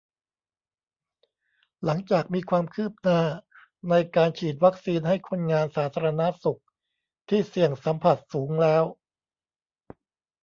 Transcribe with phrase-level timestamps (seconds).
[1.85, 3.21] หลังจากมีความคืบหน้า
[3.89, 6.61] ในการฉีดวัคซีนให้คนงานสาธารณสุข
[7.29, 8.83] ที่เสี่ยงสัมผัสสูงแล้ว